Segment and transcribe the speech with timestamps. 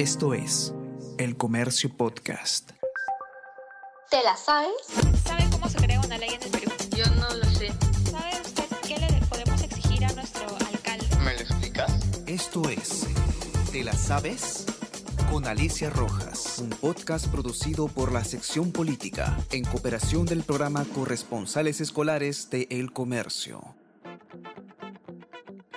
[0.00, 0.72] Esto es
[1.18, 2.70] El Comercio Podcast.
[4.10, 4.72] ¿Te la sabes?
[5.26, 6.70] ¿Sabe cómo se crea una ley en el Perú?
[6.96, 7.70] Yo no lo sé.
[8.10, 11.04] ¿Sabe usted qué le podemos exigir a nuestro alcalde?
[11.22, 11.92] ¿Me lo explicas?
[12.26, 13.08] Esto es
[13.72, 14.64] ¿Te la sabes?
[15.30, 21.82] Con Alicia Rojas, un podcast producido por la sección política en cooperación del programa Corresponsales
[21.82, 23.74] Escolares de El Comercio.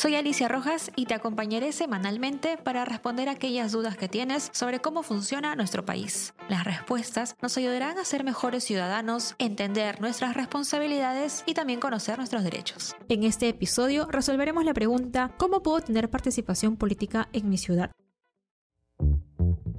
[0.00, 5.02] Soy Alicia Rojas y te acompañaré semanalmente para responder aquellas dudas que tienes sobre cómo
[5.02, 6.32] funciona nuestro país.
[6.48, 12.42] Las respuestas nos ayudarán a ser mejores ciudadanos, entender nuestras responsabilidades y también conocer nuestros
[12.44, 12.96] derechos.
[13.10, 17.90] En este episodio resolveremos la pregunta ¿Cómo puedo tener participación política en mi ciudad?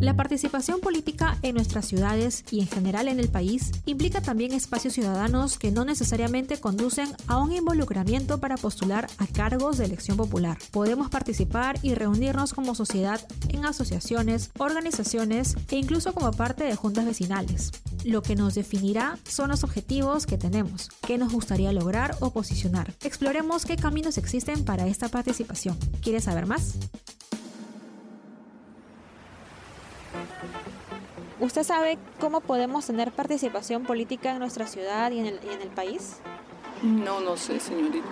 [0.00, 4.94] La participación política en nuestras ciudades y en general en el país implica también espacios
[4.94, 10.56] ciudadanos que no necesariamente conducen a un involucramiento para postular a cargos de elección popular.
[10.70, 17.04] Podemos participar y reunirnos como sociedad en asociaciones, organizaciones e incluso como parte de juntas
[17.04, 17.70] vecinales.
[18.02, 22.94] Lo que nos definirá son los objetivos que tenemos, qué nos gustaría lograr o posicionar.
[23.04, 25.76] Exploremos qué caminos existen para esta participación.
[26.00, 26.76] ¿Quieres saber más?
[31.40, 35.62] ¿Usted sabe cómo podemos tener participación política en nuestra ciudad y en el, y en
[35.62, 36.18] el país?
[36.82, 38.08] No, no sé, señorita.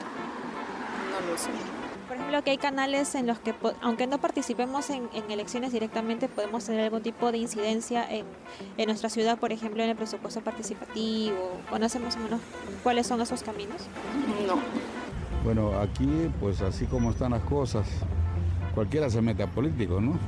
[1.11, 1.51] No lo sé.
[2.07, 6.27] Por ejemplo, que hay canales en los que, aunque no participemos en, en, elecciones directamente,
[6.29, 8.25] podemos tener algún tipo de incidencia en,
[8.79, 11.61] en, nuestra ciudad, por ejemplo, en el presupuesto participativo.
[11.69, 12.41] ¿Conocemos más o menos
[12.83, 13.83] cuáles son esos caminos?
[14.47, 14.59] No.
[15.45, 17.87] Bueno, aquí, pues así como están las cosas,
[18.75, 20.19] cualquiera se mete a político, ¿no?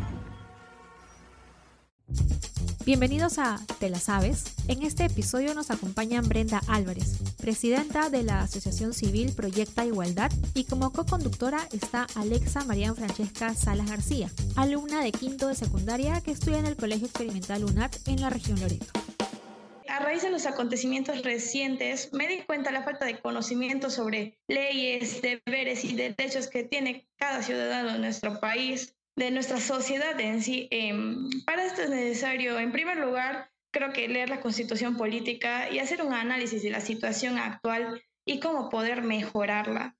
[2.90, 4.46] Bienvenidos a Te la Sabes.
[4.66, 10.64] En este episodio nos acompañan Brenda Álvarez, presidenta de la Asociación Civil Proyecta Igualdad, y
[10.64, 16.58] como co-conductora está Alexa María Francesca Salas García, alumna de quinto de secundaria que estudia
[16.58, 18.86] en el Colegio Experimental UNAT en la región Loreto.
[19.86, 24.40] A raíz de los acontecimientos recientes, me di cuenta de la falta de conocimiento sobre
[24.48, 30.42] leyes, deberes y derechos que tiene cada ciudadano de nuestro país de nuestra sociedad en
[30.42, 30.68] sí.
[30.70, 30.94] Eh,
[31.46, 36.02] para esto es necesario, en primer lugar, creo que leer la constitución política y hacer
[36.02, 39.96] un análisis de la situación actual y cómo poder mejorarla.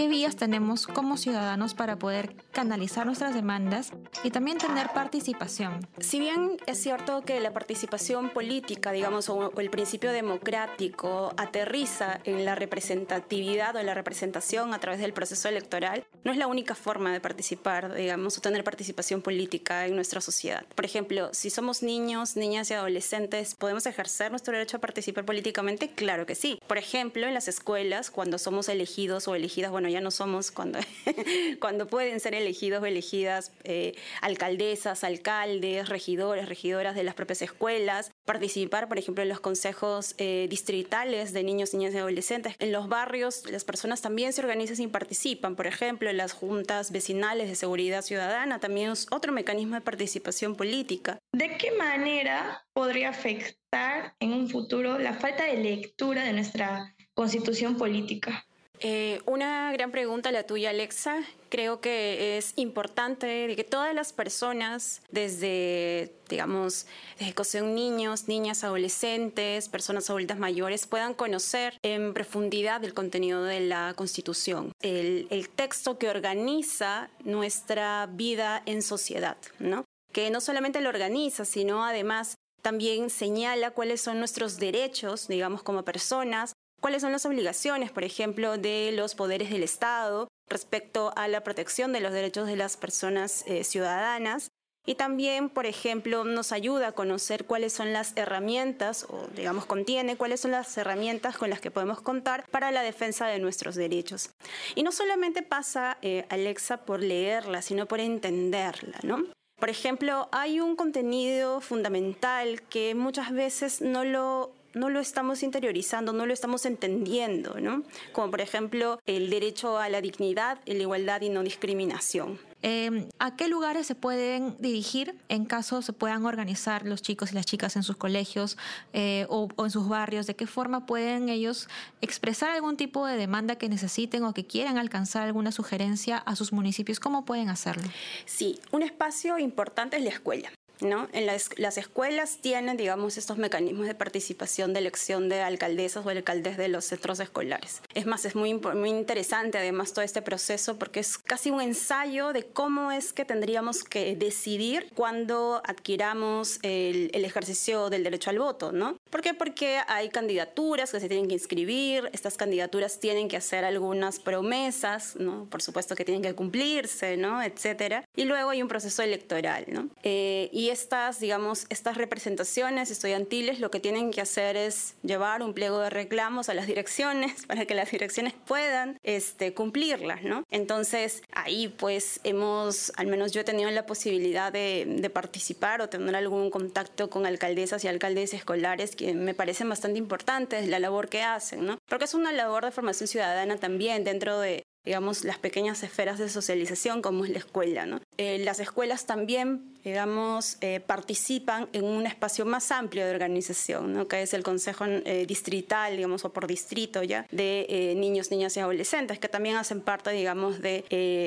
[0.00, 3.92] ¿Qué vías tenemos como ciudadanos para poder canalizar nuestras demandas
[4.24, 5.86] y también tener participación?
[5.98, 12.46] Si bien es cierto que la participación política, digamos, o el principio democrático aterriza en
[12.46, 17.12] la representatividad o la representación a través del proceso electoral, no es la única forma
[17.12, 20.64] de participar, digamos, o tener participación política en nuestra sociedad.
[20.74, 25.90] Por ejemplo, si somos niños, niñas y adolescentes, ¿podemos ejercer nuestro derecho a participar políticamente?
[25.90, 26.58] Claro que sí.
[26.66, 30.78] Por ejemplo, en las escuelas, cuando somos elegidos o elegidas, bueno, ya no somos cuando,
[31.60, 38.10] cuando pueden ser elegidos o elegidas eh, alcaldesas, alcaldes, regidores, regidoras de las propias escuelas,
[38.24, 42.54] participar, por ejemplo, en los consejos eh, distritales de niños, niñas y adolescentes.
[42.58, 46.92] En los barrios, las personas también se organizan y participan, por ejemplo, en las juntas
[46.92, 51.18] vecinales de seguridad ciudadana, también es otro mecanismo de participación política.
[51.32, 57.76] ¿De qué manera podría afectar en un futuro la falta de lectura de nuestra constitución
[57.76, 58.46] política?
[58.82, 61.22] Eh, una gran pregunta la tuya, Alexa.
[61.50, 66.86] Creo que es importante que todas las personas, desde, digamos,
[67.18, 73.44] desde que sean niños, niñas, adolescentes, personas adultas mayores, puedan conocer en profundidad el contenido
[73.44, 79.84] de la Constitución, el, el texto que organiza nuestra vida en sociedad, ¿no?
[80.12, 85.84] Que no solamente lo organiza, sino además también señala cuáles son nuestros derechos, digamos, como
[85.84, 91.44] personas, cuáles son las obligaciones, por ejemplo, de los poderes del Estado respecto a la
[91.44, 94.48] protección de los derechos de las personas eh, ciudadanas.
[94.86, 100.16] Y también, por ejemplo, nos ayuda a conocer cuáles son las herramientas, o digamos, contiene
[100.16, 104.30] cuáles son las herramientas con las que podemos contar para la defensa de nuestros derechos.
[104.74, 109.26] Y no solamente pasa, eh, Alexa, por leerla, sino por entenderla, ¿no?
[109.60, 116.12] Por ejemplo, hay un contenido fundamental que muchas veces no lo no lo estamos interiorizando,
[116.12, 117.82] no lo estamos entendiendo, ¿no?
[118.12, 122.38] Como por ejemplo el derecho a la dignidad, la igualdad y no discriminación.
[122.62, 127.34] Eh, ¿A qué lugares se pueden dirigir en caso se puedan organizar los chicos y
[127.34, 128.58] las chicas en sus colegios
[128.92, 130.26] eh, o, o, en sus barrios?
[130.26, 131.68] ¿De qué forma pueden ellos
[132.02, 136.52] expresar algún tipo de demanda que necesiten o que quieran alcanzar alguna sugerencia a sus
[136.52, 137.00] municipios?
[137.00, 137.84] ¿Cómo pueden hacerlo?
[138.26, 140.50] Sí, un espacio importante es la escuela.
[140.82, 141.08] ¿No?
[141.12, 146.08] En las, las escuelas tienen, digamos, estos mecanismos de participación de elección de alcaldesas o
[146.08, 147.82] alcaldes de los centros escolares.
[147.94, 152.32] Es más, es muy, muy interesante además todo este proceso porque es casi un ensayo
[152.32, 158.72] de cómo es que tendríamos que decidir cuando adquiramos el, ejercicio del derecho al voto,
[158.72, 158.98] ¿no?
[159.10, 159.34] ¿Por qué?
[159.34, 165.16] Porque hay candidaturas que se tienen que inscribir, estas candidaturas tienen que hacer algunas promesas.
[165.48, 167.42] Por supuesto que tienen que cumplirse, ¿no?
[167.42, 168.04] Etcétera.
[168.16, 169.88] Y luego hay un proceso electoral, ¿no?
[170.02, 175.80] Eh, estas, digamos, estas representaciones estudiantiles lo que tienen que hacer es llevar un pliego
[175.80, 180.44] de reclamos a las direcciones para que las direcciones puedan este, cumplirlas, ¿no?
[180.50, 186.14] Entonces, ahí pues hemos, al menos yo he tenido la posibilidad de, participar o tener
[186.14, 191.22] algún contacto con alcaldesas y alcaldes escolares que me parecen bastante importantes, la labor que
[191.22, 191.78] hacen, ¿no?
[191.88, 196.28] Porque es una labor de formación ciudadana también dentro de, digamos, las pequeñas esferas de
[196.28, 197.86] socialización como es la escuela.
[197.86, 198.00] ¿no?
[198.16, 204.08] Eh, las escuelas también, digamos, eh, participan en un espacio más amplio de organización, ¿no?
[204.08, 208.60] que es el Consejo eh, Distrital, digamos, o por distrito ya, de niños, niñas y
[208.60, 210.84] adolescentes, que también hacen parte, digamos, de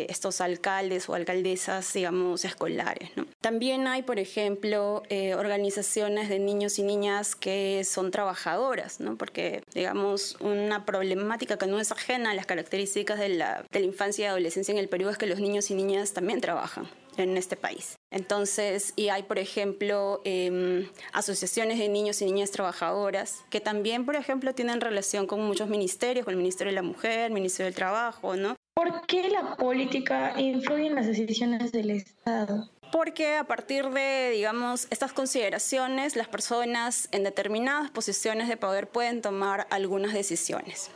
[0.09, 3.11] estos alcaldes o alcaldesas, digamos, escolares.
[3.15, 3.25] ¿no?
[3.41, 5.03] También hay, por ejemplo,
[5.37, 9.15] organizaciones de niños y niñas que son trabajadoras, ¿no?
[9.15, 13.85] porque, digamos, una problemática que no es ajena a las características de la de la
[13.85, 16.87] infancia y adolescencia en el Perú es que los niños y niñas también trabajan
[17.17, 17.95] en este país.
[18.11, 24.15] Entonces, y hay, por ejemplo, em, asociaciones de niños y niñas trabajadoras que también, por
[24.15, 27.75] ejemplo, tienen relación con muchos ministerios, con el Ministerio de la Mujer, el Ministerio del
[27.75, 28.55] Trabajo, ¿no?
[28.75, 32.69] ¿Por qué la política influye en las decisiones del Estado?
[32.91, 39.21] Porque a partir de, digamos, estas consideraciones, las personas en determinadas posiciones de poder pueden
[39.21, 40.91] tomar algunas decisiones.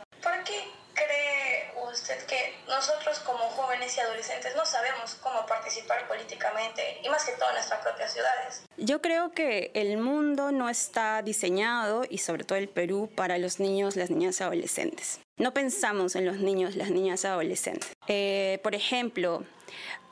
[1.98, 7.00] ¿Por qué cree usted que nosotros como jóvenes y adolescentes no sabemos cómo participar políticamente
[7.02, 8.62] y más que todo en nuestras propias ciudades?
[8.76, 13.60] Yo creo que el mundo no está diseñado y sobre todo el Perú para los
[13.60, 15.20] niños, las niñas y adolescentes.
[15.36, 17.92] No pensamos en los niños, las niñas y adolescentes.
[18.06, 19.44] Eh, por ejemplo,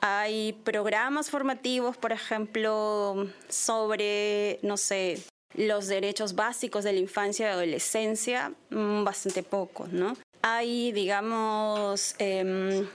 [0.01, 5.19] hay programas formativos, por ejemplo, sobre, no sé,
[5.55, 10.15] los derechos básicos de la infancia y adolescencia, mm, bastante pocos, ¿no?
[10.55, 12.87] Hay, digamos, em,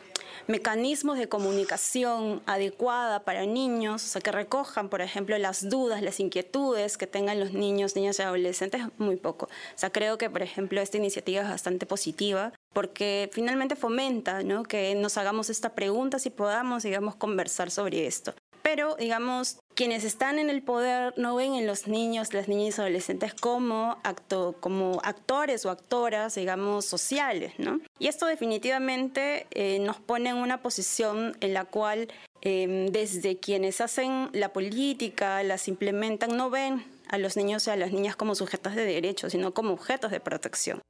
[0.47, 6.97] mecanismos de comunicación adecuada para niños, o que recojan, por ejemplo, las dudas, las inquietudes
[6.97, 9.47] que tengan los niños, niñas y adolescentes, muy poco.
[9.47, 14.63] O sea, creo que, por ejemplo, esta iniciativa es bastante positiva porque finalmente fomenta ¿no?
[14.63, 20.39] que nos hagamos esta pregunta si podamos, digamos, conversar sobre esto pero digamos, quienes están
[20.39, 25.01] en el poder no ven en los niños, las niñas y adolescentes como, acto, como
[25.05, 27.81] actores o actoras, digamos, sociales, ¿no?
[27.99, 32.09] Y esto definitivamente eh, nos pone en una posición en la cual
[32.41, 37.77] em, desde quienes hacen la política, las implementan, no ven a los niños y a
[37.77, 40.81] las niñas como sujetos de derechos, sino como objetos de protección.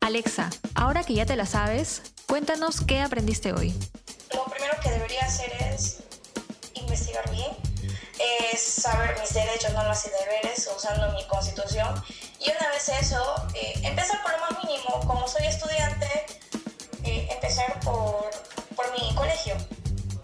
[0.00, 3.72] Alexa, ahora que ya te la sabes, cuéntanos qué aprendiste hoy.
[4.34, 6.04] Lo primero que debería hacer es
[6.94, 7.50] investigar bien,
[8.52, 12.02] es saber mis derechos, normas y deberes usando mi constitución.
[12.38, 15.00] Y una vez eso, eh, empezar por lo más mínimo.
[15.00, 16.08] Como soy estudiante,
[17.02, 18.30] eh, empezar por,
[18.76, 19.56] por mi colegio,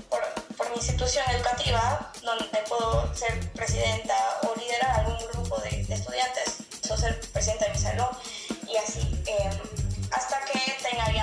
[0.08, 0.22] por,
[0.56, 6.58] por, mi institución educativa, donde puedo ser presidenta o liderar algún grupo de, de estudiantes,
[6.88, 8.16] o ser presidenta de mi salón
[8.69, 9.23] y así.
[9.26, 9.50] Eh,
[10.12, 11.19] hasta que tenga ya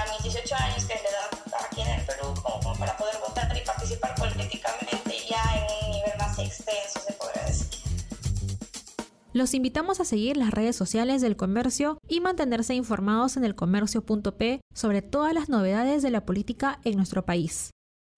[9.37, 14.61] Los invitamos a seguir las redes sociales del comercio y mantenerse informados en el comercio.p
[14.73, 17.69] sobre todas las novedades de la política en nuestro país.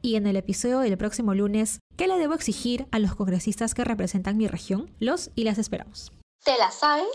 [0.02, 3.84] Y en el episodio del próximo lunes, ¿qué le debo exigir a los congresistas que
[3.84, 4.96] representan mi región?
[4.98, 6.14] Los y las esperamos.
[6.46, 7.10] ¿Te la sabes?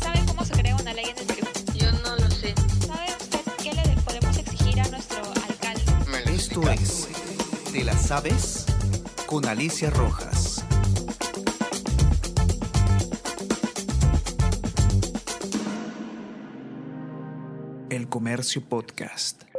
[0.00, 1.46] ¿Sabe cómo se crea una ley en el Perú?
[1.74, 2.54] Yo no lo sé.
[2.86, 5.82] ¿Sabe usted qué le podemos exigir a nuestro alcalde?
[6.34, 7.08] Esto es
[7.70, 8.64] ¿Te la sabes?
[9.26, 10.39] Con Alicia Rojas.
[18.20, 19.49] Comercio Podcast.